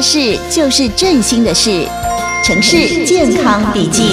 [0.00, 1.86] 事就是振兴的事，
[2.44, 4.12] 城市健康笔记。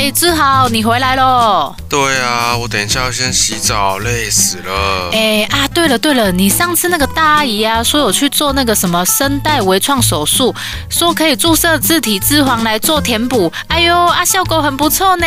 [0.00, 1.74] 哎，志豪，你回来喽？
[1.88, 5.10] 对啊，我等一下要先洗澡，累死了。
[5.10, 10.54] 哎啊，对了对了，你上次那个大阿姨啊，说有去做那个什么声带微创手术，
[10.88, 13.52] 说可以注射自体脂肪来做填补。
[13.66, 15.26] 哎呦啊，效果很不错呢。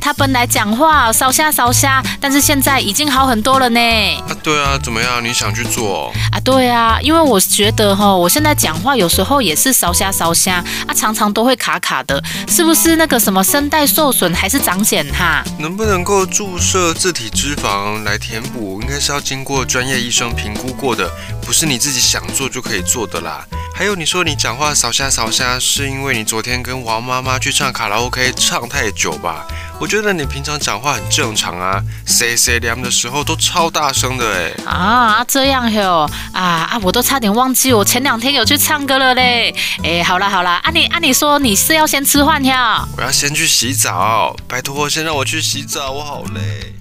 [0.00, 3.80] 她本来讲话烧瞎烧瞎，但是现在已经好很多了呢。
[4.28, 5.24] 啊，对啊，怎么样？
[5.24, 6.12] 你想去做？
[6.30, 15.42] 啊，对啊，因为我觉得哈，我现在讲话有时候也是烧瞎烧瞎，啊，常常都会卡卡的，是不是那个什么声带受损还是长茧哈？
[15.58, 15.92] 能不能？
[15.92, 21.08] 能够注射自体脂肪来填补，应该是要经过专业医生评估过的，
[21.42, 23.46] 不是你自己想做就可以做的啦。
[23.74, 29.46] 还有，你说你讲话扫下扫下，是因为你昨天跟王妈妈去唱卡拉 OK 唱太久吧？
[29.80, 34.52] 我觉得你平常讲话很正常啊 say 凉的时候都超大声的哎。
[34.64, 36.40] 啊，这样哟啊
[36.70, 39.52] 啊，我都差点忘记我前两天有去唱歌了嘞。
[39.82, 42.86] 哎，好啦好啦，按、啊、你按、啊、你说你是要先吃饭呀？
[42.96, 45.90] 我要先去洗澡，拜托先让我去洗澡。
[45.90, 46.74] 我好累。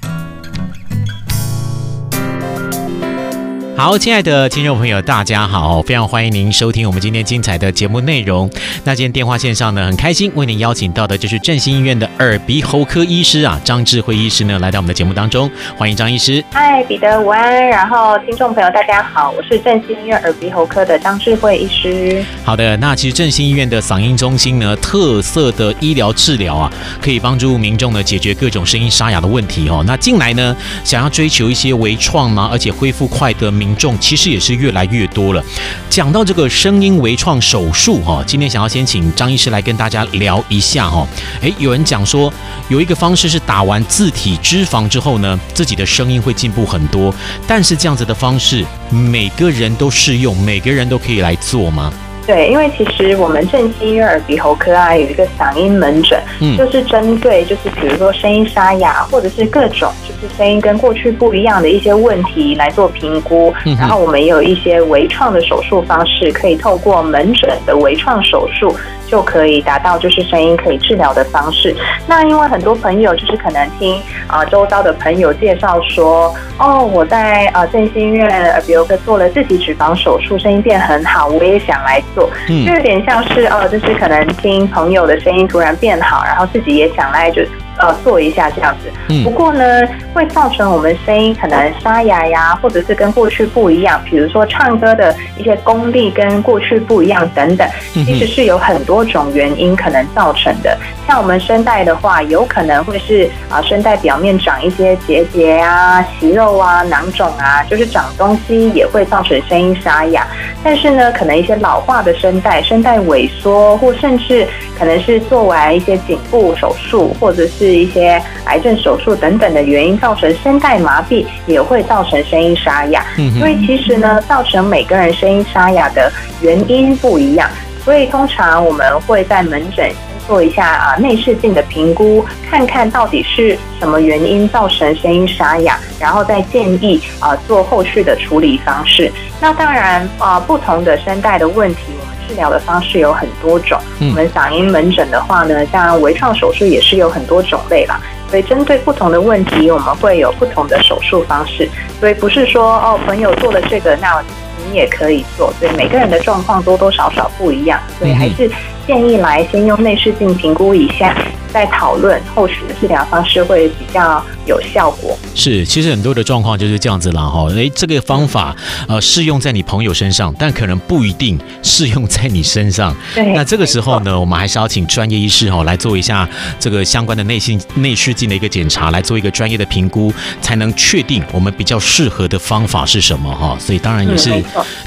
[3.78, 8.48] 好，亲爱的听众朋友，大家好，非常欢迎您收听我们今天精彩的节目内容。
[8.84, 16.44] 那今天电话线上呢，很开心为您邀请到的就是振兴医院的耳鼻喉科医师啊，张智慧医师呢来到我们的节目当中，欢迎张医师。
[16.52, 22.24] 嗨，彼得午安，然后听众朋友大家好，我是振兴医院耳鼻喉科的张智慧医师。
[22.44, 29.84] 好的，那其实振兴医院的嗓音中心呢，特色的医疗治疗啊，可以帮助民众呢解决各种声音沙哑的问题哦。
[29.88, 35.44] 那近来呢，想要追求一些微创嘛，而且恢复快的民众其实也是越来越多了。
[35.90, 41.08] 讲到这个声音微创手术哈，今天想要先请张医师来跟大家聊一下哈。
[41.42, 42.32] 诶，有人讲说
[42.70, 47.14] 有一个方式是打完自体脂肪之后呢，自己的声音会进步很多。
[47.48, 51.92] 但是这样子的方式每个人都适用，每个人都可以来做吗？
[52.28, 68.74] 对，因为其实我们正兴医院耳鼻喉科啊有一个嗓音门诊，嗯，就是针对就是比如说声音沙哑或者是各种就是声音跟过去不一样的一些问题来做评估，嗯，然后我们也有一些微创的手术方式，可以透过门诊的微创手术。
[69.12, 71.76] 就可以达到就是声音可以治疗的方式。
[72.08, 73.94] 那因为很多朋友就是可能听
[74.26, 82.30] 啊、呃、周遭的朋友介绍说，哦，我在啊振兴医院耳鼻喉科做了自体脂肪手术，声音变很好，我也想来做。
[82.48, 87.42] 嗯，就有点像是哦，就是可能听朋友的声音突然变好，然后自己也想来就。
[87.80, 88.92] 呃，做一下这样子。
[89.24, 89.82] 不过呢，
[90.14, 94.00] 会造成我们声音可能沙哑呀，或者是跟过去不一样。
[94.06, 100.78] 比如说唱歌的一些功力跟过去不一样等等，其实是有很多种原因可能造成的。
[101.08, 110.28] 像我们声带的话，有可能会是啊，声带表面长一些结节啊、息肉啊、囊肿啊，就是长东西也会造成声音沙哑。
[110.64, 123.04] 但是呢，可能一些老化的声带、声带萎缩，或甚至可能是做完一些颈部手术，或者是一些癌症手术等等的原因，造成声带麻痹，也会造成声音沙哑。
[123.38, 126.12] 所以其实呢，造成每个人声音沙哑的
[126.42, 127.50] 原因不一样。
[127.84, 139.12] 所以通常我们会在门诊先做一下啊内视镜的评估，看看到底是什么原因造成声音沙哑，然后再建议啊做后续的处理方式。
[139.40, 141.82] 那当然啊，不同的声带的问题，
[142.28, 143.80] 治疗的方式有很多种。
[144.00, 148.00] 我们嗓音门诊的话呢，像微创手术也是有很多种类啦。
[148.30, 151.70] 所以针对不同的问题，我们会有不同的手术方式。
[152.00, 154.24] 所以不是说哦，朋友做了这个，那
[154.66, 155.54] 你也可以做。
[155.60, 158.50] 所以每个人的状况多多少少不一样，所以还是
[158.88, 161.16] 建议来先用内视镜评估一下。
[161.52, 165.18] 再讨论后续的治疗方式会比较有效果。
[165.34, 167.48] 是，其实很多的状况就是这样子啦哈。
[167.52, 168.56] 诶，这个方法
[168.88, 172.96] 呃适用在你朋友身上，但可能不一定适用在你身上。
[173.16, 173.34] 对。
[173.34, 176.28] 那这个时候呢，我们还是要请专业医师哈来做一下
[176.60, 183.58] 这个相关的内心内视镜的一个检查，来做一个专业的评估，才能确定我们比较适合的方法是什么哈。
[183.58, 184.30] 所以当然也是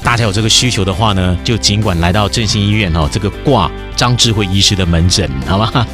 [0.03, 5.87] 大家有这个需求的话呢，就尽管来到振兴医院哈，这个挂张智慧医师的门诊，好吗？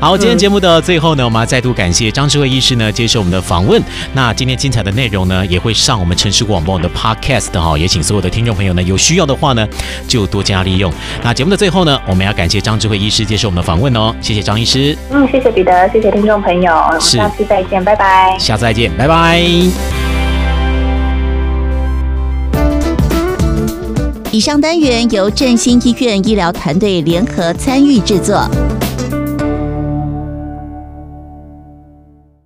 [0.00, 3.82] 好，今天节目的最后呢，我们要再度感谢张智慧医师呢接受我们的访问。
[4.14, 9.68] 那今天精彩的内容呢，也会上我们城市广播的 Podcast 哈，也请所有的听众朋友呢，有需要的话呢，
[10.08, 10.90] 就多加利用。
[11.22, 14.96] 那节目的最后呢，我们要感谢张智慧医师接受我们的访问哦，谢谢张医师。
[15.10, 18.34] 嗯，谢谢彼得，谢谢听众朋友，我们下次再见，拜拜。
[18.38, 19.38] 下次再见，拜拜。
[24.30, 28.48] 以上单元由振兴医院医疗团队联合参与制作。